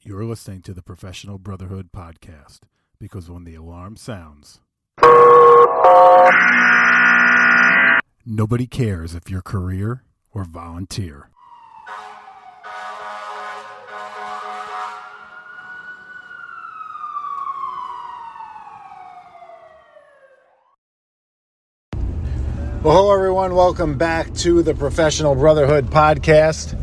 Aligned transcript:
You're 0.00 0.24
listening 0.24 0.62
to 0.62 0.72
the 0.72 0.80
Professional 0.80 1.38
Brotherhood 1.38 1.90
podcast 1.92 2.60
because 3.00 3.28
when 3.28 3.42
the 3.42 3.56
alarm 3.56 3.96
sounds, 3.96 4.60
nobody 8.24 8.68
cares 8.68 9.16
if 9.16 9.28
you're 9.28 9.42
career 9.42 10.04
or 10.32 10.44
volunteer. 10.44 11.30
Well, 22.84 22.96
hello, 22.96 23.12
everyone. 23.12 23.56
Welcome 23.56 23.98
back 23.98 24.32
to 24.36 24.62
the 24.62 24.74
Professional 24.74 25.34
Brotherhood 25.34 25.86
podcast. 25.86 26.78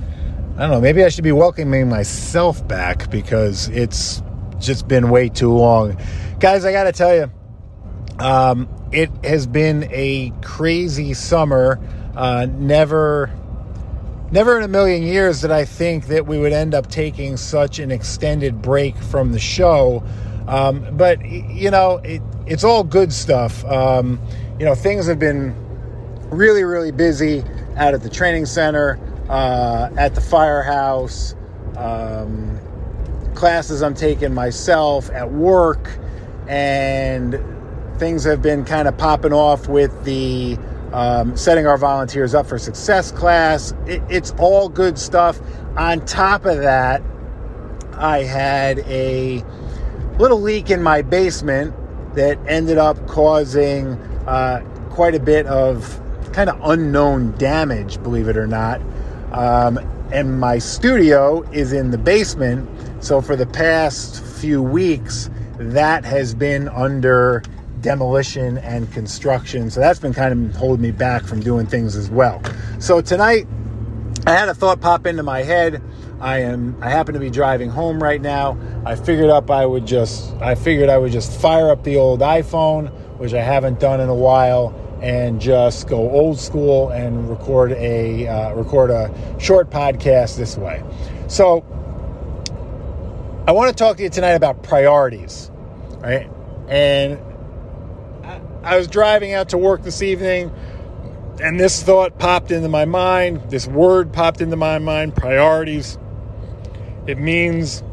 I 0.55 0.59
don't 0.59 0.71
know, 0.71 0.79
maybe 0.79 1.03
I 1.03 1.09
should 1.09 1.25
be 1.25 1.33
welcoming 1.33 1.89
myself 1.89 2.65
back 2.65 3.09
because 3.09 3.67
it's 3.67 4.23
just 4.57 4.87
been 4.87 5.09
way 5.09 5.27
too 5.27 5.51
long. 5.51 5.97
Guys, 6.39 6.63
I 6.63 6.71
got 6.71 6.85
to 6.85 6.93
tell 6.93 7.13
you, 7.13 7.31
um, 8.19 8.69
it 8.93 9.09
has 9.25 9.47
been 9.47 9.89
a 9.91 10.31
crazy 10.41 11.13
summer. 11.13 11.77
Uh, 12.15 12.47
never, 12.49 13.29
never 14.31 14.57
in 14.57 14.63
a 14.63 14.69
million 14.69 15.03
years 15.03 15.41
did 15.41 15.51
I 15.51 15.65
think 15.65 16.07
that 16.07 16.25
we 16.25 16.39
would 16.39 16.53
end 16.53 16.73
up 16.73 16.87
taking 16.87 17.35
such 17.35 17.79
an 17.79 17.91
extended 17.91 18.61
break 18.61 18.95
from 18.95 19.33
the 19.33 19.39
show. 19.39 20.03
Um, 20.47 20.95
but 20.95 21.25
you 21.25 21.69
know, 21.69 21.97
it, 21.97 22.21
it's 22.45 22.63
all 22.63 22.85
good 22.85 23.11
stuff. 23.11 23.65
Um, 23.65 24.21
you 24.57 24.63
know, 24.63 24.73
things 24.73 25.07
have 25.07 25.19
been 25.19 25.53
really, 26.29 26.63
really 26.63 26.91
busy 26.91 27.43
out 27.75 27.93
at 27.93 28.03
the 28.03 28.09
training 28.09 28.45
center, 28.45 28.97
uh, 29.29 29.89
at 29.97 30.15
the 30.15 30.21
firehouse, 30.21 31.35
um, 31.77 32.59
classes 33.33 33.81
I'm 33.81 33.93
taking 33.93 34.33
myself 34.33 35.09
at 35.11 35.31
work, 35.31 35.97
and 36.47 37.39
things 37.97 38.23
have 38.23 38.41
been 38.41 38.65
kind 38.65 38.87
of 38.87 38.97
popping 38.97 39.33
off 39.33 39.67
with 39.67 40.03
the 40.03 40.57
um, 40.93 41.35
setting 41.35 41.67
our 41.67 41.77
volunteers 41.77 42.33
up 42.33 42.47
for 42.47 42.57
success 42.57 43.11
class. 43.11 43.73
It, 43.85 44.01
it's 44.09 44.31
all 44.37 44.69
good 44.69 44.97
stuff. 44.97 45.39
On 45.75 46.05
top 46.05 46.45
of 46.45 46.59
that, 46.59 47.01
I 47.93 48.19
had 48.19 48.79
a 48.79 49.43
little 50.17 50.39
leak 50.39 50.69
in 50.69 50.81
my 50.81 51.01
basement 51.01 51.73
that 52.15 52.37
ended 52.47 52.77
up 52.77 53.07
causing 53.07 53.93
uh, 54.25 54.61
quite 54.89 55.15
a 55.15 55.19
bit 55.19 55.45
of 55.47 55.99
kind 56.31 56.49
of 56.49 56.59
unknown 56.63 57.31
damage, 57.37 58.01
believe 58.01 58.27
it 58.27 58.37
or 58.37 58.47
not. 58.47 58.81
Um, 59.35 59.77
and 60.11 60.39
my 60.39 60.59
studio 60.59 61.41
is 61.51 61.73
in 61.73 61.91
the 61.91 61.97
basement. 61.97 62.69
So 63.03 63.21
for 63.21 63.35
the 63.35 63.45
past 63.45 64.23
few 64.23 64.63
weeks, 64.63 65.29
that 65.57 66.05
has 66.05 66.33
been 66.33 66.69
under 66.69 67.43
demolition 67.81 68.57
and 68.59 68.89
construction. 68.93 69.69
So 69.69 69.81
that's 69.81 69.99
been 69.99 70.13
kind 70.13 70.31
of 70.49 70.55
holding 70.55 70.83
me 70.83 70.91
back 70.91 71.23
from 71.23 71.41
doing 71.41 71.65
things 71.65 71.97
as 71.97 72.09
well. 72.09 72.41
So 72.79 73.01
tonight, 73.01 73.45
I 74.25 74.31
had 74.31 74.47
a 74.47 74.53
thought 74.53 74.79
pop 74.79 75.05
into 75.05 75.21
my 75.21 75.43
head. 75.43 75.81
I 76.21 76.39
am 76.39 76.77
I 76.81 76.89
happen 76.89 77.13
to 77.13 77.19
be 77.19 77.29
driving 77.29 77.69
home 77.69 78.01
right 78.01 78.21
now. 78.21 78.57
I 78.85 78.95
figured 78.95 79.29
up 79.29 79.51
I 79.51 79.65
would 79.65 79.85
just 79.85 80.33
I 80.35 80.55
figured 80.55 80.89
I 80.89 80.97
would 80.97 81.11
just 81.11 81.39
fire 81.39 81.69
up 81.69 81.83
the 81.83 81.97
old 81.97 82.21
iPhone, 82.21 82.89
which 83.19 83.33
I 83.33 83.41
haven't 83.41 83.79
done 83.81 83.99
in 83.99 84.07
a 84.07 84.15
while, 84.15 84.69
and 85.05 85.39
just 85.39 85.87
go 85.87 86.09
old 86.09 86.39
school 86.39 86.89
and 86.89 87.29
record 87.29 87.73
a 87.73 88.27
uh, 88.27 88.55
record 88.55 88.89
a 88.89 89.13
short 89.39 89.69
podcast 89.69 90.35
this 90.35 90.57
way. 90.57 90.81
So 91.27 91.63
I 93.47 93.51
want 93.51 93.69
to 93.69 93.75
talk 93.75 93.97
to 93.97 94.03
you 94.03 94.09
tonight 94.09 94.31
about 94.31 94.63
priorities, 94.63 95.51
right? 95.99 96.27
And 96.67 97.19
I, 98.23 98.41
I 98.63 98.77
was 98.77 98.87
driving 98.87 99.33
out 99.33 99.49
to 99.49 99.59
work 99.59 99.83
this 99.83 100.01
evening, 100.01 100.51
and 101.39 101.59
this 101.59 101.83
thought 101.83 102.17
popped 102.17 102.49
into 102.49 102.67
my 102.67 102.85
mind. 102.85 103.51
This 103.51 103.67
word 103.67 104.11
popped 104.11 104.41
into 104.41 104.55
my 104.55 104.79
mind: 104.79 105.15
priorities. 105.15 105.99
It 107.05 107.19
means 107.19 107.83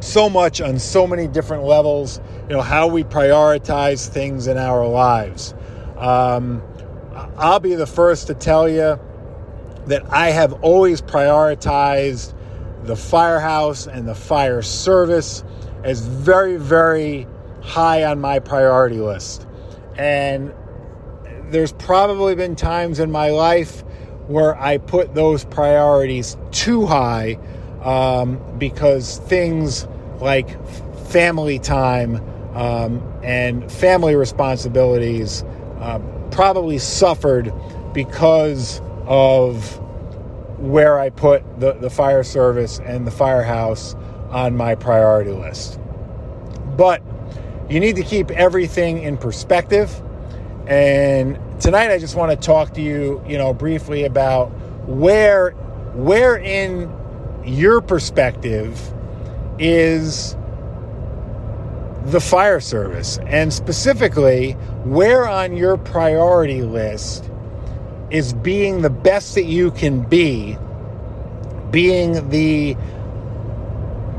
so 0.00 0.30
much 0.30 0.62
on 0.62 0.78
so 0.78 1.06
many 1.06 1.28
different 1.28 1.64
levels. 1.64 2.22
You 2.48 2.56
know 2.56 2.62
how 2.62 2.86
we 2.86 3.04
prioritize 3.04 4.08
things 4.08 4.46
in 4.46 4.56
our 4.56 4.86
lives. 4.86 5.52
Um, 6.02 6.60
I'll 7.36 7.60
be 7.60 7.76
the 7.76 7.86
first 7.86 8.26
to 8.26 8.34
tell 8.34 8.68
you 8.68 8.98
that 9.86 10.02
I 10.12 10.30
have 10.30 10.52
always 10.64 11.00
prioritized 11.00 12.34
the 12.82 12.96
firehouse 12.96 13.86
and 13.86 14.08
the 14.08 14.14
fire 14.14 14.62
service 14.62 15.44
as 15.84 16.00
very, 16.04 16.56
very 16.56 17.28
high 17.62 18.02
on 18.02 18.20
my 18.20 18.40
priority 18.40 18.96
list. 18.96 19.46
And 19.96 20.52
there's 21.50 21.72
probably 21.72 22.34
been 22.34 22.56
times 22.56 22.98
in 22.98 23.12
my 23.12 23.30
life 23.30 23.82
where 24.26 24.60
I 24.60 24.78
put 24.78 25.14
those 25.14 25.44
priorities 25.44 26.36
too 26.50 26.84
high 26.84 27.38
um, 27.82 28.40
because 28.58 29.18
things 29.18 29.86
like 30.20 30.48
family 31.06 31.60
time 31.60 32.16
um, 32.56 33.20
and 33.22 33.70
family 33.70 34.16
responsibilities 34.16 35.44
uh, 35.82 35.98
probably 36.30 36.78
suffered 36.78 37.52
because 37.92 38.80
of 39.04 39.80
where 40.58 40.98
I 40.98 41.10
put 41.10 41.42
the, 41.58 41.72
the 41.72 41.90
fire 41.90 42.22
service 42.22 42.78
and 42.78 43.04
the 43.06 43.10
firehouse 43.10 43.94
on 44.30 44.56
my 44.56 44.76
priority 44.76 45.32
list. 45.32 45.80
But 46.76 47.02
you 47.68 47.80
need 47.80 47.96
to 47.96 48.04
keep 48.04 48.30
everything 48.30 49.02
in 49.02 49.16
perspective. 49.16 49.90
And 50.68 51.36
tonight 51.60 51.90
I 51.90 51.98
just 51.98 52.14
want 52.14 52.30
to 52.30 52.36
talk 52.36 52.74
to 52.74 52.80
you, 52.80 53.22
you 53.26 53.36
know, 53.36 53.52
briefly 53.52 54.04
about 54.04 54.46
where 54.86 55.50
where 55.94 56.36
in 56.36 56.90
your 57.44 57.80
perspective 57.80 58.80
is 59.58 60.36
the 62.06 62.20
fire 62.20 62.60
service 62.60 63.18
and 63.26 63.52
specifically 63.52 64.52
where 64.84 65.26
on 65.28 65.56
your 65.56 65.76
priority 65.76 66.62
list 66.62 67.30
is 68.10 68.32
being 68.32 68.82
the 68.82 68.90
best 68.90 69.34
that 69.34 69.44
you 69.44 69.70
can 69.70 70.02
be 70.02 70.56
being 71.72 72.28
the 72.28 72.76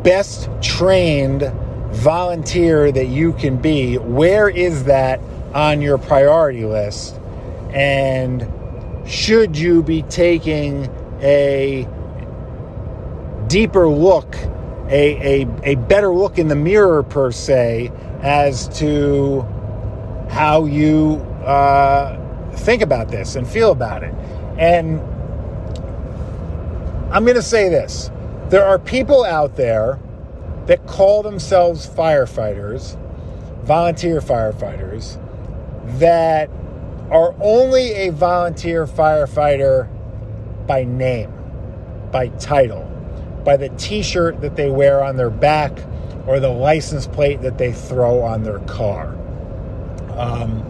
best 0.03 0.49
trained 0.61 1.43
volunteer 1.91 2.91
that 2.91 3.05
you 3.05 3.31
can 3.33 3.57
be? 3.57 3.97
Where 3.97 4.49
is 4.49 4.85
that 4.85 5.22
on 5.53 5.81
your 5.81 5.97
priority 5.97 6.66
list? 6.66 7.16
And 7.73 8.47
should 9.07 9.57
you 9.57 9.83
be 9.83 10.01
taking 10.03 10.89
a 11.22 11.88
deeper 13.47 13.88
look 13.88 14.35
a, 14.93 15.41
a, 15.41 15.47
a 15.63 15.75
better 15.75 16.13
look 16.13 16.37
in 16.37 16.47
the 16.47 16.55
mirror, 16.55 17.01
per 17.01 17.31
se, 17.31 17.91
as 18.21 18.67
to 18.77 19.41
how 20.29 20.65
you 20.65 21.15
uh, 21.43 22.15
think 22.57 22.83
about 22.83 23.07
this 23.09 23.35
and 23.35 23.47
feel 23.47 23.71
about 23.71 24.03
it. 24.03 24.13
And 24.59 25.01
I'm 27.11 27.23
going 27.23 27.35
to 27.35 27.41
say 27.41 27.69
this 27.69 28.11
there 28.49 28.63
are 28.63 28.77
people 28.77 29.23
out 29.23 29.55
there 29.55 29.99
that 30.67 30.85
call 30.85 31.23
themselves 31.23 31.87
firefighters, 31.87 32.95
volunteer 33.63 34.21
firefighters, 34.21 35.19
that 35.97 36.51
are 37.09 37.33
only 37.41 37.93
a 37.93 38.11
volunteer 38.11 38.85
firefighter 38.85 39.89
by 40.67 40.83
name, 40.83 41.33
by 42.11 42.27
title 42.27 42.92
by 43.43 43.57
the 43.57 43.69
t 43.69 44.01
shirt 44.01 44.41
that 44.41 44.55
they 44.55 44.69
wear 44.69 45.03
on 45.03 45.15
their 45.15 45.29
back 45.29 45.78
or 46.28 46.40
the 46.40 46.49
license 46.49 47.07
plate 47.07 47.41
that 47.41 47.57
they 47.57 47.72
throw 47.72 48.22
on 48.22 48.43
their 48.43 48.59
car. 48.59 49.16
Um, 50.17 50.61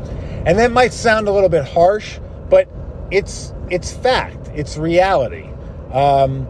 and 0.45 0.57
that 0.59 0.71
might 0.71 0.93
sound 0.93 1.27
a 1.27 1.31
little 1.31 1.49
bit 1.49 1.65
harsh, 1.65 2.19
but 2.49 2.67
it's, 3.11 3.53
it's 3.69 3.91
fact, 3.91 4.49
it's 4.55 4.77
reality. 4.77 5.49
Um, 5.91 6.47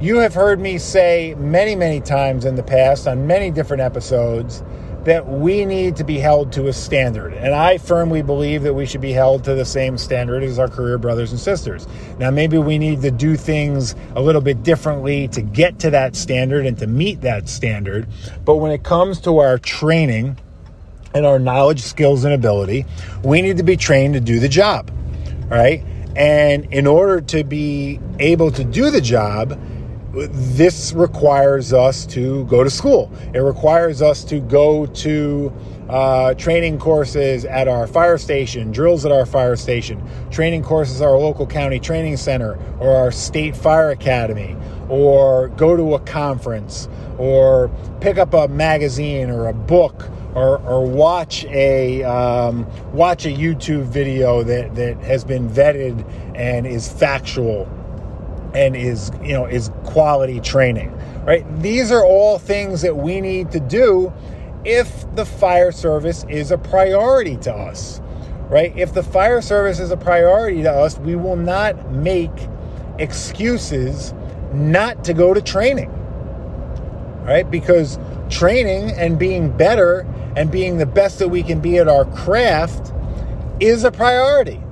you 0.00 0.18
have 0.18 0.34
heard 0.34 0.60
me 0.60 0.78
say 0.78 1.34
many, 1.38 1.74
many 1.74 2.00
times 2.00 2.44
in 2.44 2.54
the 2.54 2.62
past 2.62 3.08
on 3.08 3.26
many 3.26 3.50
different 3.50 3.82
episodes 3.82 4.62
that 5.08 5.26
we 5.26 5.64
need 5.64 5.96
to 5.96 6.04
be 6.04 6.18
held 6.18 6.52
to 6.52 6.68
a 6.68 6.72
standard. 6.72 7.32
And 7.32 7.54
I 7.54 7.78
firmly 7.78 8.20
believe 8.20 8.62
that 8.64 8.74
we 8.74 8.84
should 8.84 9.00
be 9.00 9.12
held 9.12 9.42
to 9.44 9.54
the 9.54 9.64
same 9.64 9.96
standard 9.96 10.42
as 10.42 10.58
our 10.58 10.68
career 10.68 10.98
brothers 10.98 11.30
and 11.30 11.40
sisters. 11.40 11.86
Now, 12.18 12.30
maybe 12.30 12.58
we 12.58 12.76
need 12.76 13.00
to 13.00 13.10
do 13.10 13.34
things 13.34 13.94
a 14.16 14.20
little 14.20 14.42
bit 14.42 14.62
differently 14.62 15.26
to 15.28 15.40
get 15.40 15.78
to 15.78 15.90
that 15.92 16.14
standard 16.14 16.66
and 16.66 16.76
to 16.80 16.86
meet 16.86 17.22
that 17.22 17.48
standard. 17.48 18.06
But 18.44 18.56
when 18.56 18.70
it 18.70 18.82
comes 18.82 19.18
to 19.22 19.38
our 19.38 19.56
training 19.56 20.36
and 21.14 21.24
our 21.24 21.38
knowledge, 21.38 21.80
skills, 21.80 22.24
and 22.24 22.34
ability, 22.34 22.84
we 23.24 23.40
need 23.40 23.56
to 23.56 23.62
be 23.62 23.78
trained 23.78 24.12
to 24.12 24.20
do 24.20 24.38
the 24.38 24.48
job, 24.48 24.90
right? 25.48 25.82
And 26.16 26.66
in 26.66 26.86
order 26.86 27.22
to 27.22 27.44
be 27.44 27.98
able 28.18 28.50
to 28.50 28.62
do 28.62 28.90
the 28.90 29.00
job, 29.00 29.58
this 30.12 30.92
requires 30.94 31.72
us 31.72 32.06
to 32.06 32.44
go 32.46 32.64
to 32.64 32.70
school. 32.70 33.12
It 33.34 33.40
requires 33.40 34.00
us 34.00 34.24
to 34.24 34.40
go 34.40 34.86
to 34.86 35.52
uh, 35.88 36.34
training 36.34 36.78
courses 36.78 37.44
at 37.44 37.68
our 37.68 37.86
fire 37.86 38.18
station, 38.18 38.70
drills 38.70 39.04
at 39.04 39.12
our 39.12 39.26
fire 39.26 39.56
station, 39.56 40.02
training 40.30 40.62
courses 40.62 41.00
at 41.00 41.08
our 41.08 41.18
local 41.18 41.46
county 41.46 41.78
training 41.78 42.16
center 42.16 42.58
or 42.78 42.96
our 42.96 43.10
state 43.10 43.56
fire 43.56 43.90
academy, 43.90 44.56
or 44.88 45.48
go 45.48 45.76
to 45.76 45.94
a 45.94 46.00
conference, 46.00 46.88
or 47.18 47.70
pick 48.00 48.16
up 48.16 48.32
a 48.32 48.48
magazine 48.48 49.30
or 49.30 49.48
a 49.48 49.54
book. 49.54 50.08
Or, 50.34 50.58
or 50.58 50.86
watch 50.86 51.46
a 51.46 52.04
um, 52.04 52.64
watch 52.92 53.24
a 53.24 53.30
YouTube 53.30 53.84
video 53.84 54.44
that, 54.44 54.72
that 54.76 54.98
has 54.98 55.24
been 55.24 55.48
vetted 55.48 56.04
and 56.36 56.64
is 56.64 56.86
factual 56.86 57.66
and 58.54 58.76
is 58.76 59.10
you 59.22 59.32
know 59.32 59.46
is 59.46 59.70
quality 59.84 60.40
training 60.40 60.92
right? 61.24 61.44
These 61.60 61.92
are 61.92 62.04
all 62.04 62.38
things 62.38 62.82
that 62.82 62.96
we 62.96 63.20
need 63.20 63.50
to 63.52 63.60
do 63.60 64.12
if 64.64 65.04
the 65.14 65.26
fire 65.26 65.72
service 65.72 66.24
is 66.28 66.50
a 66.50 66.58
priority 66.58 67.36
to 67.38 67.52
us 67.52 68.00
right? 68.48 68.76
If 68.76 68.94
the 68.94 69.02
fire 69.02 69.42
service 69.42 69.78
is 69.78 69.90
a 69.90 69.96
priority 69.96 70.62
to 70.62 70.70
us 70.72 70.98
we 70.98 71.16
will 71.16 71.36
not 71.36 71.92
make 71.92 72.30
excuses 72.98 74.14
not 74.52 75.04
to 75.04 75.14
go 75.14 75.34
to 75.34 75.42
training 75.42 75.90
right? 77.24 77.48
Because 77.50 77.98
training 78.30 78.90
and 78.92 79.18
being 79.18 79.54
better 79.56 80.06
and 80.36 80.50
being 80.50 80.78
the 80.78 80.86
best 80.86 81.18
that 81.18 81.28
we 81.28 81.42
can 81.42 81.60
be 81.60 81.78
at 81.78 81.88
our 81.88 82.04
craft 82.06 82.92
is 83.60 83.84
a 83.84 83.90
priority 83.90 84.62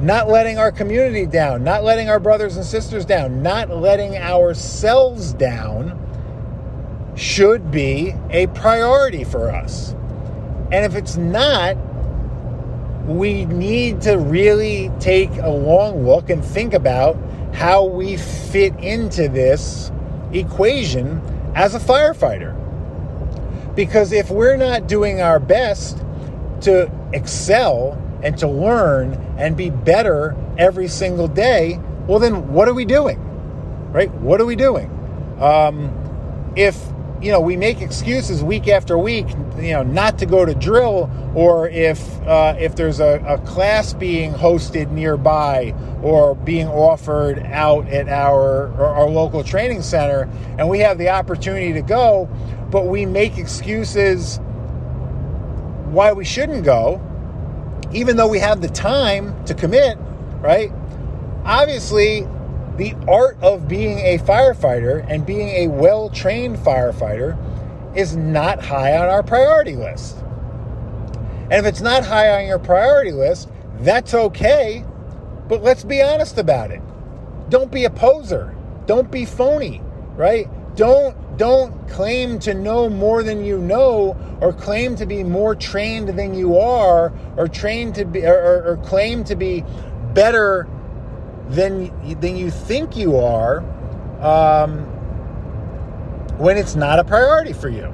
not 0.00 0.28
letting 0.28 0.58
our 0.58 0.72
community 0.72 1.26
down, 1.26 1.62
not 1.62 1.84
letting 1.84 2.08
our 2.08 2.20
brothers 2.20 2.56
and 2.56 2.64
sisters 2.64 3.04
down, 3.04 3.42
not 3.42 3.70
letting 3.70 4.16
ourselves 4.16 5.32
down 5.32 6.00
should 7.16 7.70
be 7.70 8.14
a 8.30 8.46
priority 8.48 9.24
for 9.24 9.50
us. 9.50 9.92
And 10.72 10.84
if 10.84 10.94
it's 10.94 11.16
not, 11.16 11.76
we 13.06 13.44
need 13.44 14.00
to 14.02 14.18
really 14.18 14.90
take 14.98 15.30
a 15.36 15.48
long 15.48 16.04
look 16.04 16.30
and 16.30 16.44
think 16.44 16.74
about 16.74 17.16
how 17.54 17.84
we 17.84 18.16
fit 18.16 18.74
into 18.76 19.28
this 19.28 19.92
equation 20.32 21.20
as 21.54 21.74
a 21.74 21.78
firefighter. 21.78 22.52
Because 23.76 24.12
if 24.12 24.30
we're 24.30 24.56
not 24.56 24.88
doing 24.88 25.20
our 25.20 25.38
best 25.38 25.98
to 26.62 26.90
excel 27.12 28.00
and 28.24 28.38
to 28.38 28.48
learn 28.48 29.12
and 29.38 29.56
be 29.56 29.70
better 29.70 30.34
every 30.58 30.88
single 30.88 31.28
day, 31.28 31.78
well, 32.08 32.18
then 32.18 32.52
what 32.52 32.68
are 32.68 32.74
we 32.74 32.86
doing? 32.86 33.20
Right? 33.92 34.10
What 34.10 34.40
are 34.40 34.46
we 34.46 34.56
doing? 34.56 34.90
Um, 35.40 36.52
if 36.56 36.82
you 37.20 37.30
know 37.30 37.40
we 37.40 37.56
make 37.56 37.80
excuses 37.80 38.42
week 38.42 38.66
after 38.66 38.98
week, 38.98 39.28
you 39.56 39.72
know, 39.72 39.82
not 39.82 40.18
to 40.18 40.26
go 40.26 40.44
to 40.44 40.54
drill, 40.54 41.10
or 41.34 41.68
if 41.68 42.00
uh, 42.22 42.56
if 42.58 42.76
there's 42.76 42.98
a, 42.98 43.22
a 43.26 43.38
class 43.46 43.92
being 43.92 44.32
hosted 44.32 44.90
nearby 44.90 45.74
or 46.02 46.34
being 46.34 46.66
offered 46.66 47.38
out 47.40 47.86
at 47.88 48.08
our 48.08 48.72
our 48.82 49.08
local 49.08 49.44
training 49.44 49.82
center, 49.82 50.28
and 50.58 50.68
we 50.68 50.80
have 50.80 50.98
the 50.98 51.10
opportunity 51.10 51.72
to 51.74 51.82
go, 51.82 52.28
but 52.70 52.86
we 52.86 53.06
make 53.06 53.38
excuses 53.38 54.40
why 55.90 56.12
we 56.12 56.24
shouldn't 56.24 56.64
go 56.64 57.00
even 57.94 58.16
though 58.16 58.28
we 58.28 58.40
have 58.40 58.60
the 58.60 58.68
time 58.68 59.44
to 59.44 59.54
commit, 59.54 59.96
right? 60.40 60.70
Obviously, 61.44 62.26
the 62.76 62.94
art 63.06 63.36
of 63.40 63.68
being 63.68 63.98
a 64.00 64.18
firefighter 64.18 65.06
and 65.08 65.24
being 65.24 65.48
a 65.50 65.68
well 65.68 66.10
trained 66.10 66.56
firefighter 66.56 67.38
is 67.96 68.16
not 68.16 68.62
high 68.62 68.96
on 68.96 69.08
our 69.08 69.22
priority 69.22 69.76
list. 69.76 70.18
And 71.50 71.52
if 71.52 71.66
it's 71.66 71.80
not 71.80 72.04
high 72.04 72.40
on 72.40 72.48
your 72.48 72.58
priority 72.58 73.12
list, 73.12 73.48
that's 73.80 74.14
okay, 74.14 74.84
but 75.48 75.62
let's 75.62 75.84
be 75.84 76.02
honest 76.02 76.38
about 76.38 76.72
it. 76.72 76.80
Don't 77.48 77.70
be 77.70 77.84
a 77.84 77.90
poser. 77.90 78.54
Don't 78.86 79.10
be 79.10 79.24
phony, 79.24 79.80
right? 80.16 80.48
Don't 80.74 81.16
don't 81.36 81.88
claim 81.88 82.38
to 82.40 82.54
know 82.54 82.88
more 82.88 83.22
than 83.22 83.44
you 83.44 83.58
know 83.58 84.16
or 84.40 84.52
claim 84.52 84.96
to 84.96 85.06
be 85.06 85.22
more 85.22 85.54
trained 85.54 86.08
than 86.10 86.34
you 86.34 86.58
are 86.58 87.12
or 87.36 87.48
train 87.48 87.92
to 87.92 88.04
be 88.04 88.24
or, 88.24 88.64
or, 88.66 88.76
claim 88.84 89.24
to 89.24 89.36
be 89.36 89.64
better 90.12 90.68
than 91.48 91.92
than 92.20 92.36
you 92.36 92.50
think 92.50 92.96
you 92.96 93.16
are 93.16 93.60
um, 94.20 94.78
when 96.38 96.56
it's 96.56 96.74
not 96.74 96.98
a 96.98 97.04
priority 97.04 97.52
for 97.52 97.68
you. 97.68 97.86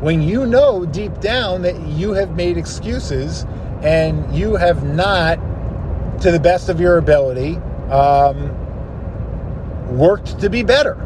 When 0.00 0.22
you 0.22 0.46
know 0.46 0.84
deep 0.84 1.20
down 1.20 1.62
that 1.62 1.80
you 1.86 2.12
have 2.12 2.36
made 2.36 2.58
excuses 2.58 3.46
and 3.82 4.34
you 4.34 4.56
have 4.56 4.84
not 4.84 5.38
to 6.20 6.30
the 6.30 6.40
best 6.40 6.68
of 6.68 6.80
your 6.80 6.98
ability 6.98 7.56
um, 7.90 8.50
worked 9.96 10.40
to 10.40 10.50
be 10.50 10.62
better 10.62 10.96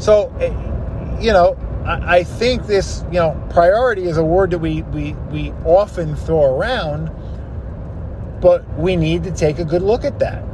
so, 0.00 0.34
eh, 0.40 1.20
you 1.20 1.32
know, 1.32 1.56
I, 1.84 2.24
think 2.24 2.66
this, 2.66 3.04
you 3.06 3.18
know, 3.18 3.42
priority 3.50 4.04
is 4.04 4.16
a 4.16 4.24
word 4.24 4.50
that 4.50 4.58
we, 4.58 4.82
we, 4.82 5.14
we 5.30 5.52
often 5.64 6.14
throw 6.14 6.56
around, 6.56 7.10
but 8.40 8.66
we 8.78 8.96
need 8.96 9.24
to 9.24 9.30
take 9.30 9.58
a 9.58 9.64
good 9.64 9.82
look 9.82 10.04
at 10.04 10.18
that. 10.18 10.44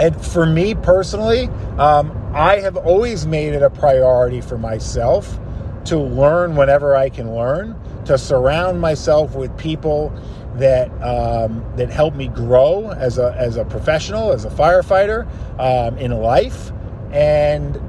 And 0.00 0.20
for 0.24 0.44
me 0.44 0.74
personally, 0.74 1.48
um, 1.78 2.20
I 2.34 2.56
have 2.60 2.76
always 2.76 3.26
made 3.26 3.54
it 3.54 3.62
a 3.62 3.70
priority 3.70 4.40
for 4.40 4.58
myself 4.58 5.38
to 5.86 5.98
learn 5.98 6.56
whenever 6.56 6.96
I 6.96 7.10
can 7.10 7.34
learn, 7.34 7.78
to 8.06 8.18
surround 8.18 8.80
myself 8.80 9.34
with 9.34 9.56
people 9.56 10.12
that 10.56 10.88
um, 11.02 11.64
that 11.76 11.90
help 11.90 12.14
me 12.14 12.28
grow 12.28 12.90
as 12.90 13.18
a 13.18 13.34
as 13.36 13.56
a 13.56 13.64
professional, 13.64 14.32
as 14.32 14.44
a 14.44 14.50
firefighter 14.50 15.26
um, 15.60 15.98
in 15.98 16.12
life, 16.12 16.72
and 17.12 17.80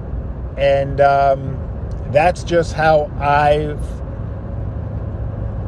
and 0.57 1.01
um, 1.01 1.59
that's 2.11 2.43
just 2.43 2.73
how 2.73 3.11
I've 3.19 3.79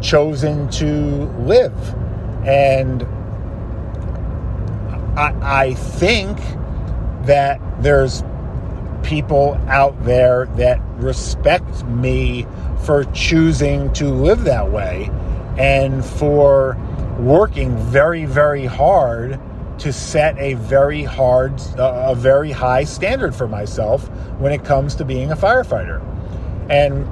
chosen 0.02 0.70
to 0.70 1.26
live. 1.42 1.76
And 2.46 3.04
I, 5.18 5.34
I 5.42 5.74
think 5.74 6.38
that 7.26 7.60
there's 7.82 8.24
people 9.04 9.56
out 9.68 10.04
there 10.04 10.46
that 10.56 10.80
respect 10.98 11.84
me 11.86 12.46
for 12.84 13.04
choosing 13.06 13.92
to 13.94 14.06
live 14.06 14.44
that 14.44 14.72
way 14.72 15.10
and 15.58 16.06
for 16.06 16.78
working 17.20 17.76
very, 17.78 18.26
very 18.26 18.66
hard 18.66 19.40
to 19.80 19.94
set 19.94 20.38
a 20.40 20.56
very 20.56 21.04
hard, 21.04 21.54
a 21.78 22.16
very 22.16 22.52
high 22.52 22.84
standard 22.84 23.36
for 23.36 23.48
myself 23.48 24.10
when 24.40 24.52
it 24.52 24.66
comes 24.66 24.96
to 24.96 25.06
being 25.06 25.32
a 25.32 25.36
firefighter. 25.36 26.02
And 26.70 27.08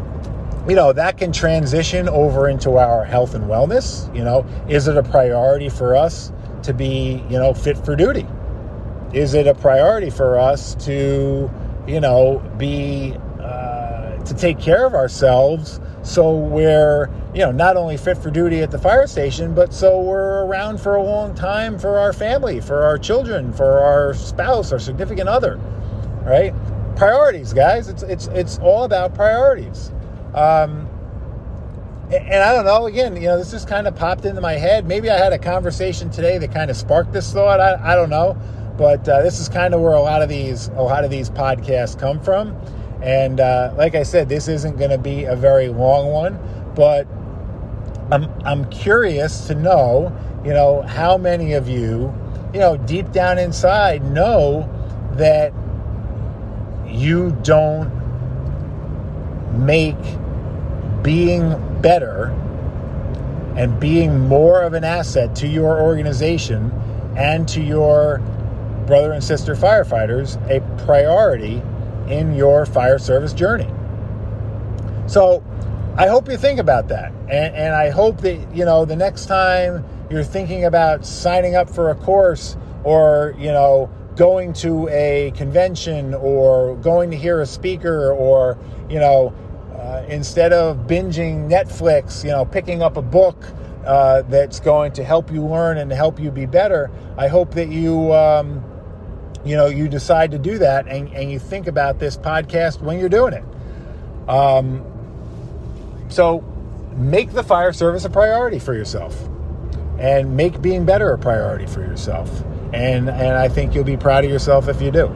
you 0.67 0.75
know, 0.75 0.93
that 0.93 1.17
can 1.17 1.31
transition 1.31 2.10
over 2.10 2.50
into 2.50 2.77
our 2.77 3.05
health 3.05 3.36
and 3.36 3.45
wellness. 3.45 4.13
You 4.15 4.24
know, 4.24 4.45
is 4.67 4.88
it 4.88 4.98
a 4.98 5.03
priority 5.03 5.69
for 5.69 5.95
us 5.95 6.31
to 6.63 6.74
be, 6.74 7.24
you 7.29 7.38
know, 7.38 7.53
fit 7.53 7.77
for 7.77 7.95
duty? 7.95 8.25
Is 9.13 9.36
it 9.36 9.48
a 9.48 9.53
priority 9.53 10.10
for 10.10 10.39
us 10.39 10.74
to, 10.86 11.51
you 11.88 12.00
know, 12.00 12.39
be, 12.57 13.15
to 14.25 14.34
take 14.34 14.60
care 14.60 14.86
of 14.86 14.94
ourselves 14.94 15.79
so 16.03 16.36
we're 16.36 17.10
you 17.34 17.39
know 17.39 17.51
not 17.51 17.77
only 17.77 17.98
fit 17.98 18.17
for 18.17 18.29
duty 18.29 18.62
at 18.62 18.72
the 18.72 18.77
fire 18.77 19.08
station 19.08 19.53
but 19.53 19.74
so 19.74 20.01
we're 20.01 20.46
around 20.46 20.79
for 20.79 20.96
a 20.96 21.03
long 21.03 21.34
time 21.36 21.77
for 21.77 21.98
our 22.00 22.13
family 22.13 22.60
for 22.60 22.84
our 22.84 22.98
children 22.98 23.51
for 23.53 23.79
our 23.79 24.13
spouse 24.13 24.72
our 24.72 24.79
significant 24.79 25.27
other 25.27 25.58
right 26.24 26.53
priorities 26.96 27.53
guys 27.53 27.88
it's 27.88 28.03
it's 28.03 28.27
it's 28.27 28.60
all 28.60 28.84
about 28.84 29.13
priorities 29.13 29.91
um, 30.34 30.89
and 32.12 32.44
I 32.44 32.53
don't 32.53 32.65
know. 32.65 32.86
Again, 32.86 33.15
you 33.15 33.27
know, 33.29 33.38
this 33.38 33.51
just 33.51 33.67
kind 33.67 33.88
of 33.88 33.96
popped 33.96 34.25
into 34.25 34.41
my 34.41 34.53
head. 34.53 34.86
Maybe 34.86 35.10
I 35.10 35.17
had 35.17 35.34
a 35.34 35.39
conversation 35.39 36.10
today 36.10 36.38
that 36.38 36.53
kind 36.53 36.70
of 36.70 36.77
sparked 36.77 37.13
this 37.13 37.34
thought. 37.34 37.60
I, 37.60 37.94
I 37.94 37.96
don't 37.96 38.10
know, 38.10 38.38
but 38.77 39.08
uh, 39.10 39.24
this 39.24 39.39
is 39.39 39.50
kind 39.50 39.74
of 39.74 39.82
where 39.82 39.94
a 39.94 40.01
lot 40.01 40.22
of 40.22 40.29
these 40.29 40.67
a 40.70 40.82
lot 40.82 41.03
of 41.03 41.10
these 41.10 41.29
podcasts 41.29 41.98
come 41.98 42.20
from. 42.20 42.55
And 43.05 43.39
uh, 43.39 43.71
like 43.77 43.93
I 43.93 44.01
said, 44.01 44.29
this 44.29 44.47
isn't 44.47 44.77
going 44.77 44.89
to 44.89 44.97
be 44.97 45.25
a 45.25 45.35
very 45.35 45.67
long 45.67 46.12
one, 46.12 46.39
but 46.74 47.07
I'm, 48.12 48.31
I'm 48.43 48.67
curious 48.71 49.45
to 49.45 49.53
know, 49.53 50.12
you 50.43 50.53
know, 50.53 50.81
how 50.81 51.15
many 51.15 51.53
of 51.53 51.69
you, 51.69 52.12
you 52.51 52.59
know, 52.59 52.77
deep 52.77 53.12
down 53.12 53.38
inside 53.38 54.03
know 54.03 54.67
that 55.13 55.53
you 56.88 57.38
don't 57.43 57.91
make 59.63 59.95
being 61.03 61.81
better 61.81 62.29
and 63.55 63.79
being 63.79 64.19
more 64.27 64.63
of 64.63 64.74
an 64.74 64.83
asset 64.83 65.35
to 65.35 65.47
your 65.47 65.79
organization 65.79 66.71
and 67.15 67.47
to 67.50 67.62
your 67.62 68.17
brother 68.88 69.13
and 69.13 69.24
sister 69.24 69.53
firefighters 69.55 70.38
a 70.50 70.59
priority 70.85 71.62
in 72.09 72.35
your 72.35 72.65
fire 72.65 73.00
service 73.00 73.33
journey. 73.33 73.69
So 75.07 75.43
I 75.97 76.07
hope 76.07 76.29
you 76.29 76.38
think 76.38 76.59
about 76.59 76.88
that. 76.89 77.12
And, 77.29 77.55
and 77.55 77.75
I 77.75 77.89
hope 77.89 78.21
that, 78.21 78.55
you 78.55 78.65
know, 78.65 78.85
the 78.85 78.95
next 78.95 79.27
time 79.27 79.85
you're 80.09 80.24
thinking 80.24 80.65
about 80.65 81.05
signing 81.05 81.55
up 81.55 81.69
for 81.69 81.89
a 81.89 81.95
course 81.95 82.57
or, 82.83 83.33
you 83.38 83.51
know, 83.51 83.89
going 84.15 84.53
to 84.53 84.88
a 84.89 85.31
convention 85.35 86.13
or 86.13 86.75
going 86.77 87.12
to 87.12 87.17
hear 87.17 87.41
a 87.41 87.45
speaker 87.45 88.12
or, 88.12 88.57
you 88.89 89.00
know, 89.00 89.33
uh, 89.74 90.05
instead 90.07 90.53
of 90.53 90.88
binging 90.88 91.50
Netflix, 91.50 92.24
you 92.24 92.31
know, 92.31 92.45
picking 92.45 92.81
up 92.81 92.97
a 92.97 93.01
book 93.01 93.45
uh, 93.85 94.21
that's 94.24 94.59
going 94.59 94.91
to 94.93 95.03
help 95.03 95.31
you 95.31 95.45
learn 95.45 95.77
and 95.77 95.91
help 95.91 96.19
you 96.19 96.31
be 96.31 96.45
better. 96.45 96.89
I 97.17 97.27
hope 97.27 97.53
that 97.53 97.69
you, 97.69 98.13
um, 98.13 98.63
you 99.45 99.55
know, 99.55 99.67
you 99.67 99.87
decide 99.87 100.31
to 100.31 100.39
do 100.39 100.57
that 100.57 100.87
and, 100.87 101.13
and 101.13 101.31
you 101.31 101.39
think 101.39 101.67
about 101.67 101.99
this 101.99 102.17
podcast 102.17 102.81
when 102.81 102.99
you're 102.99 103.09
doing 103.09 103.33
it. 103.33 103.43
Um, 104.27 104.83
so 106.09 106.41
make 106.95 107.31
the 107.31 107.43
fire 107.43 107.71
service 107.71 108.05
a 108.05 108.09
priority 108.09 108.59
for 108.59 108.73
yourself 108.73 109.29
and 109.99 110.35
make 110.35 110.61
being 110.61 110.85
better 110.85 111.11
a 111.11 111.17
priority 111.17 111.67
for 111.67 111.81
yourself. 111.81 112.43
And, 112.73 113.09
and 113.09 113.37
I 113.37 113.47
think 113.47 113.75
you'll 113.75 113.83
be 113.83 113.97
proud 113.97 114.25
of 114.25 114.31
yourself 114.31 114.67
if 114.67 114.81
you 114.81 114.91
do. 114.91 115.15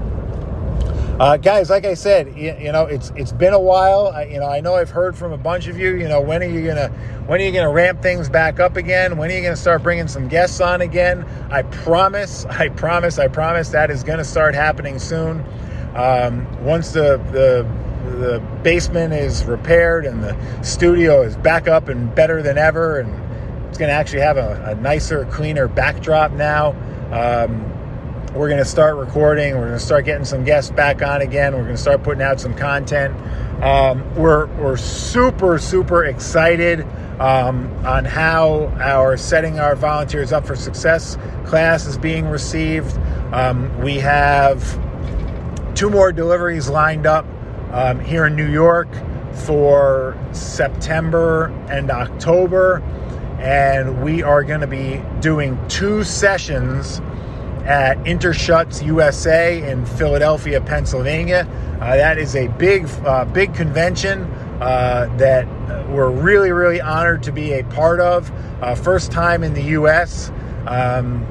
Uh, 1.19 1.35
guys, 1.35 1.69
like 1.69 1.83
I 1.83 1.95
said, 1.95 2.37
you, 2.37 2.55
you, 2.57 2.71
know 2.71 2.85
it's 2.85 3.11
it's 3.17 3.33
been 3.33 3.53
a 3.53 3.59
while. 3.59 4.07
I, 4.07 4.23
you 4.23 4.39
know, 4.39 4.47
I 4.47 4.61
know 4.61 4.75
I've 4.75 4.89
heard 4.89 5.17
from 5.17 5.33
a 5.33 5.37
bunch 5.37 5.67
of 5.67 5.77
you. 5.77 5.97
You 5.97 6.07
know, 6.07 6.21
when 6.21 6.41
are 6.41 6.47
you 6.47 6.65
gonna 6.65 6.87
when 7.27 7.41
are 7.41 7.43
you 7.43 7.51
gonna 7.51 7.69
ramp 7.69 8.01
things 8.01 8.29
back 8.29 8.61
up 8.61 8.77
again? 8.77 9.17
When 9.17 9.29
are 9.29 9.33
you 9.33 9.41
gonna 9.41 9.57
start 9.57 9.83
bringing 9.83 10.07
some 10.07 10.29
guests 10.29 10.61
on 10.61 10.79
again? 10.79 11.25
I 11.51 11.63
promise, 11.63 12.45
I 12.49 12.69
promise, 12.69 13.19
I 13.19 13.27
promise 13.27 13.67
that 13.69 13.91
is 13.91 14.01
gonna 14.01 14.23
start 14.23 14.55
happening 14.55 14.97
soon. 14.97 15.43
Um, 15.93 16.47
once 16.63 16.93
the 16.93 17.17
the 17.33 17.67
the 18.15 18.39
basement 18.63 19.11
is 19.13 19.43
repaired 19.43 20.05
and 20.05 20.23
the 20.23 20.63
studio 20.63 21.21
is 21.21 21.35
back 21.35 21.67
up 21.67 21.89
and 21.89 22.15
better 22.15 22.41
than 22.41 22.57
ever, 22.57 22.97
and 22.97 23.67
it's 23.67 23.77
gonna 23.77 23.91
actually 23.91 24.21
have 24.21 24.37
a, 24.37 24.63
a 24.67 24.75
nicer, 24.75 25.25
cleaner 25.25 25.67
backdrop 25.67 26.31
now. 26.31 26.69
Um, 27.11 27.78
we're 28.33 28.47
going 28.47 28.59
to 28.59 28.65
start 28.65 28.95
recording. 28.95 29.55
We're 29.55 29.67
going 29.67 29.79
to 29.79 29.83
start 29.83 30.05
getting 30.05 30.25
some 30.25 30.43
guests 30.43 30.69
back 30.69 31.01
on 31.01 31.21
again. 31.21 31.53
We're 31.53 31.63
going 31.63 31.75
to 31.75 31.81
start 31.81 32.03
putting 32.03 32.21
out 32.21 32.39
some 32.39 32.53
content. 32.53 33.15
Um, 33.63 34.15
we're, 34.15 34.45
we're 34.57 34.77
super, 34.77 35.57
super 35.57 36.05
excited 36.05 36.81
um, 37.19 37.73
on 37.85 38.05
how 38.05 38.67
our 38.79 39.17
setting 39.17 39.59
our 39.59 39.75
volunteers 39.75 40.31
up 40.31 40.45
for 40.45 40.55
success 40.55 41.17
class 41.45 41.87
is 41.87 41.97
being 41.97 42.27
received. 42.27 42.95
Um, 43.33 43.81
we 43.81 43.97
have 43.97 44.63
two 45.75 45.89
more 45.89 46.11
deliveries 46.11 46.69
lined 46.69 47.07
up 47.07 47.25
um, 47.71 47.99
here 47.99 48.27
in 48.27 48.35
New 48.35 48.49
York 48.49 48.89
for 49.33 50.15
September 50.33 51.47
and 51.69 51.89
October. 51.89 52.83
And 53.39 54.03
we 54.03 54.21
are 54.21 54.43
going 54.43 54.61
to 54.61 54.67
be 54.67 55.01
doing 55.19 55.57
two 55.67 56.03
sessions 56.03 57.01
at 57.65 57.97
Interschutz 57.99 58.85
USA 58.85 59.69
in 59.69 59.85
Philadelphia, 59.85 60.61
Pennsylvania. 60.61 61.47
Uh, 61.81 61.95
that 61.95 62.17
is 62.17 62.35
a 62.35 62.47
big, 62.47 62.85
uh, 63.05 63.25
big 63.25 63.53
convention 63.53 64.23
uh, 64.61 65.13
that 65.17 65.47
we're 65.89 66.11
really, 66.11 66.51
really 66.51 66.81
honored 66.81 67.23
to 67.23 67.31
be 67.31 67.53
a 67.53 67.63
part 67.65 67.99
of. 67.99 68.31
Uh, 68.61 68.75
first 68.75 69.11
time 69.11 69.43
in 69.43 69.53
the 69.53 69.63
U.S. 69.63 70.31
Um, 70.67 71.25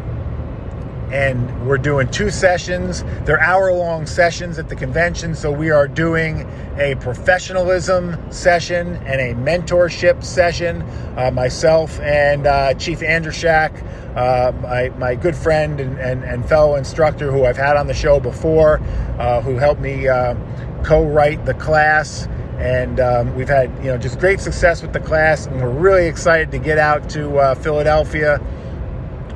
and 1.13 1.67
we're 1.67 1.79
doing 1.79 2.11
two 2.11 2.31
sessions. 2.31 3.03
They're 3.25 3.41
hour 3.41 3.73
long 3.73 4.07
sessions 4.07 4.59
at 4.59 4.69
the 4.69 4.77
convention. 4.77 5.35
So 5.35 5.51
we 5.51 5.71
are 5.71 5.89
doing 5.89 6.49
a 6.79 6.97
professionalism 6.97 8.31
session 8.31 8.97
and 9.07 9.21
a 9.21 9.35
mentorship 9.35 10.23
session. 10.23 10.83
Uh, 11.17 11.31
myself 11.31 11.99
and 12.01 12.47
uh, 12.47 12.75
Chief 12.75 13.01
Andrushak, 13.01 13.85
uh, 14.17 14.53
my, 14.61 14.91
my 14.99 15.15
good 15.15 15.35
friend 15.35 15.81
and, 15.81 15.99
and, 15.99 16.25
and, 16.25 16.47
fellow 16.49 16.77
instructor 16.77 17.31
who 17.33 17.45
I've 17.45 17.57
had 17.57 17.77
on 17.77 17.87
the 17.87 17.95
show 17.95 18.21
before, 18.21 18.81
uh, 19.19 19.41
who 19.41 19.57
helped 19.57 19.81
me 19.81 20.09
uh, 20.09 20.35
co 20.83 21.05
write 21.05 21.45
the 21.45 21.55
class. 21.55 22.29
And 22.59 22.99
um, 22.99 23.35
we've 23.37 23.49
had 23.49 23.71
you 23.79 23.91
know 23.91 23.99
just 23.99 24.19
great 24.19 24.41
success 24.41 24.83
with 24.83 24.93
the 24.93 25.01
class, 25.01 25.47
and 25.47 25.61
we're 25.61 25.71
really 25.71 26.07
excited 26.07 26.51
to 26.51 26.59
get 26.59 26.77
out 26.77 27.09
to 27.11 27.39
uh, 27.39 27.55
Philadelphia 27.55 28.41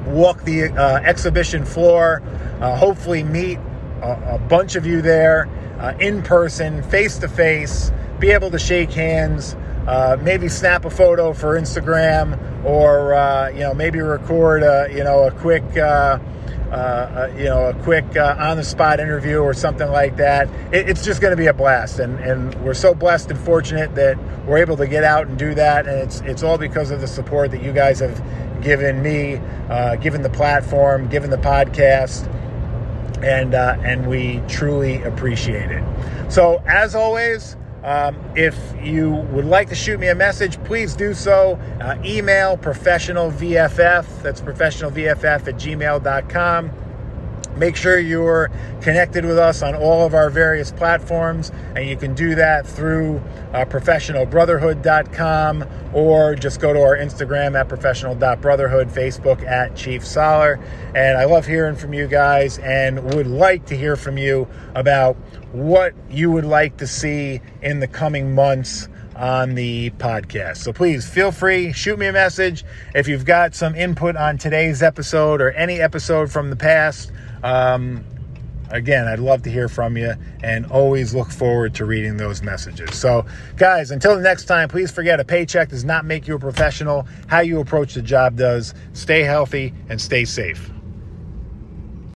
walk 0.07 0.43
the 0.45 0.65
uh, 0.73 1.01
exhibition 1.05 1.65
floor, 1.65 2.23
uh, 2.61 2.77
hopefully 2.77 3.23
meet 3.23 3.59
a, 4.03 4.35
a, 4.35 4.39
bunch 4.39 4.77
of 4.77 4.87
you 4.87 5.03
there 5.03 5.49
uh, 5.79 5.95
in 6.01 6.23
person, 6.23 6.83
face 6.85 7.19
to 7.19 7.29
face, 7.29 7.93
be 8.19 8.31
able 8.31 8.51
to 8.51 8.59
shake 8.59 8.91
hands, 8.93 9.55
uh, 9.87 10.17
maybe 10.21 10.49
snap 10.49 10.85
a 10.85 10.91
photo 10.91 11.33
for 11.33 11.59
Instagram, 11.59 12.39
or 12.65 13.15
uh, 13.15 13.49
you 13.49 13.61
know 13.61 13.75
maybe 13.75 14.01
record 14.01 14.63
a, 14.63 14.89
you 14.93 15.03
know 15.05 15.25
a 15.25 15.31
quick. 15.31 15.65
Uh, 16.73 16.75
uh, 16.75 17.35
you 17.37 17.45
know, 17.45 17.67
a 17.67 17.75
quick 17.83 18.17
uh, 18.17 18.35
on-the-spot 18.39 18.99
interview 18.99 19.37
or 19.41 19.53
something 19.53 19.91
like 19.91 20.17
that. 20.17 20.49
It, 20.73 20.89
it's 20.89 21.05
just 21.05 21.21
going 21.21 21.33
to 21.33 21.37
be 21.37 21.49
a 21.49 21.53
blast, 21.53 21.99
and, 21.99 22.19
and 22.19 22.55
we're 22.65 22.73
so 22.73 22.95
blessed 22.95 23.31
and 23.31 23.39
fortunate 23.39 23.95
that 23.97 24.17
we're 24.47 24.57
able 24.57 24.79
to 24.79 24.87
get 24.87 25.05
out 25.05 25.27
and 25.27 25.39
do 25.39 25.55
that. 25.55 25.87
And 25.87 26.01
it's 26.01 26.23
it's 26.23 26.43
all 26.43 26.57
because 26.57 26.91
of 26.91 27.03
the 27.03 27.07
support 27.07 27.51
that 27.51 27.63
you 27.63 27.75
guys 27.75 28.01
have 28.01 28.17
given 28.63 29.03
me, 29.03 29.37
uh, 29.69 29.97
given 29.97 30.23
the 30.23 30.31
platform, 30.31 31.11
given 31.11 31.29
the 31.29 31.37
podcast, 31.37 32.27
and 33.23 33.55
uh, 33.55 33.77
and 33.85 34.07
we 34.07 34.41
truly 34.49 35.03
appreciate 35.03 35.71
it. 35.71 35.85
So 36.33 36.63
as 36.67 36.95
always. 36.95 37.55
Um, 37.85 38.17
if 38.37 38.57
you 38.83 39.11
would 39.33 39.45
like 39.45 39.69
to 39.71 39.75
shoot 39.75 39.99
me 39.99 40.09
a 40.09 40.15
message, 40.15 40.63
please 40.65 40.95
do 40.95 41.15
so. 41.15 41.59
Uh, 41.81 41.97
email 42.05 42.57
professionalvff, 42.57 44.23
that's 44.23 44.41
professionalvff 44.41 45.25
at 45.25 45.55
gmail.com. 45.55 46.82
Make 47.57 47.77
sure 47.77 47.99
you're 47.99 48.51
connected 48.81 49.25
with 49.25 49.39
us 49.39 49.63
on 49.63 49.75
all 49.75 50.07
of 50.07 50.15
our 50.15 50.31
various 50.31 50.73
platforms, 50.73 51.53
and 51.77 51.89
you 51.89 51.97
can 51.97 52.15
do 52.15 52.35
that 52.35 52.67
through 52.67 53.19
uh, 53.53 53.65
professionalbrotherhood.com 53.67 55.65
or 55.93 56.35
just 56.35 56.61
go 56.61 56.73
to 56.73 56.81
our 56.81 56.97
Instagram 56.97 57.59
at 57.59 57.69
professional.brotherhood, 57.69 58.89
Facebook 58.89 59.47
at 59.47 59.77
Chief 59.77 60.07
Soller. 60.07 60.59
And 60.95 61.19
I 61.19 61.25
love 61.25 61.47
hearing 61.47 61.77
from 61.77 61.93
you 61.93 62.07
guys 62.07 62.59
and 62.59 63.15
would 63.15 63.27
like 63.27 63.67
to 63.67 63.77
hear 63.77 63.97
from 63.97 64.17
you 64.17 64.49
about 64.75 65.17
what 65.53 65.93
you 66.09 66.31
would 66.31 66.47
like 66.47 66.79
to 66.79 66.87
see 66.87 67.43
in 67.61 67.81
the 67.81 67.87
coming 67.87 68.35
months 68.35 68.89
on 69.17 69.55
the 69.55 69.91
podcast. 69.91 70.59
So 70.59 70.73
please 70.73 71.09
feel 71.09 71.33
free, 71.33 71.73
shoot 71.73 71.99
me 71.99 72.07
a 72.07 72.13
message 72.13 72.65
if 72.95 73.09
you've 73.09 73.25
got 73.25 73.55
some 73.55 73.75
input 73.75 74.17
on 74.17 74.39
today's 74.39 74.83
episode 74.83 75.41
or 75.41 75.51
any 75.53 75.81
episode 75.81 76.31
from 76.31 76.51
the 76.51 76.57
past. 76.57 77.13
Um, 77.43 78.05
again, 78.71 79.07
I'd 79.07 79.19
love 79.19 79.43
to 79.43 79.51
hear 79.51 79.69
from 79.69 79.97
you 79.97 80.15
and 80.43 80.67
always 80.67 81.15
look 81.15 81.31
forward 81.31 81.75
to 81.77 81.85
reading 81.85 82.17
those 82.17 82.43
messages. 82.43 82.97
So, 82.97 83.27
guys, 83.57 83.91
until 83.91 84.17
the 84.17 84.23
next 84.23 84.47
time, 84.47 84.69
please 84.69 84.91
forget 84.91 85.21
a 85.21 85.25
paycheck 85.25 85.69
does 85.69 85.85
not 85.85 86.05
make 86.05 86.27
you 86.27 86.35
a 86.35 86.39
professional. 86.39 87.07
How 87.27 87.41
you 87.41 87.61
approach 87.61 87.95
the 87.95 88.03
job 88.03 88.37
does. 88.37 88.75
Stay 88.95 89.23
healthy 89.23 89.75
and 89.89 90.01
stay 90.01 90.25
safe. 90.25 90.71